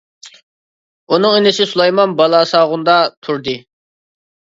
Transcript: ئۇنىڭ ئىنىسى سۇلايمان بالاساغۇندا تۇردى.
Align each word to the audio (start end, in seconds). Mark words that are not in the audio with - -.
ئۇنىڭ 1.11 1.35
ئىنىسى 1.39 1.67
سۇلايمان 1.71 2.15
بالاساغۇندا 2.21 2.95
تۇردى. 3.29 3.55